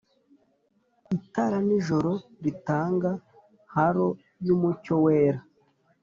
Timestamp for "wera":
5.03-5.39